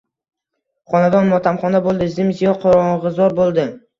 [0.93, 1.27] Xonadon...
[1.33, 2.09] motamxona bo‘ldi.
[2.15, 3.67] Zim-ziyo qorong‘izor bo‘ldi.